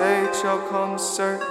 age 0.00 0.34
shall 0.36 0.60
come 0.68 0.98
certain. 0.98 1.46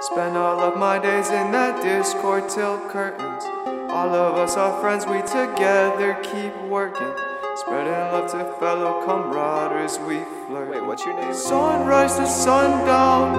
Spend 0.00 0.36
all 0.36 0.60
of 0.60 0.76
my 0.76 0.98
days 0.98 1.28
in 1.30 1.52
that 1.52 1.82
discord 1.82 2.48
till 2.48 2.78
curtains. 2.88 3.44
All 3.90 4.12
of 4.12 4.34
us 4.34 4.56
are 4.56 4.78
friends, 4.80 5.06
we 5.06 5.20
together 5.22 6.18
keep 6.22 6.54
working. 6.68 7.12
Spreading 7.56 7.92
love 7.92 8.30
to 8.32 8.44
fellow 8.58 9.04
comrades, 9.06 9.98
we 10.00 10.24
flirt. 10.46 10.70
Wait, 10.70 10.84
what's 10.84 11.04
your 11.06 11.14
name? 11.14 11.32
Sunrise 11.32 12.16
to 12.16 12.26
sundown, 12.26 13.38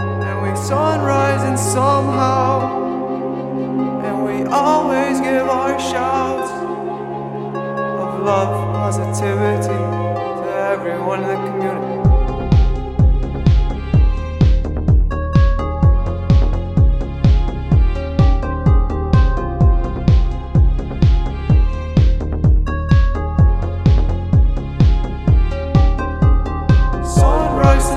and 0.00 0.42
we 0.42 0.56
sunrise 0.56 1.42
and 1.42 1.58
somehow, 1.58 2.78
and 4.04 4.24
we 4.24 4.44
always 4.46 5.20
give 5.20 5.48
our 5.48 5.78
shouts 5.80 6.52
of 8.02 8.22
love, 8.22 8.72
positivity 8.72 9.66
to 9.66 10.54
everyone 10.70 11.22
in 11.24 11.28
the 11.28 11.34
community. 11.50 12.21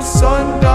Sunrise 0.02 0.60
to 0.60 0.65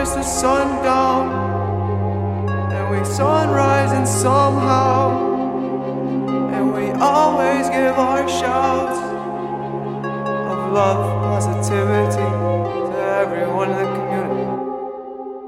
Sunrise 0.00 0.16
to 0.16 0.32
sundown, 0.32 1.28
and 2.72 2.90
we 2.90 3.04
sunrise 3.04 3.92
and 3.92 4.08
somehow, 4.08 5.36
and 6.54 6.72
we 6.72 6.90
always 6.92 7.68
give 7.68 7.98
our 7.98 8.26
shouts 8.26 8.98
of 10.52 10.72
love, 10.72 11.22
positivity 11.22 12.49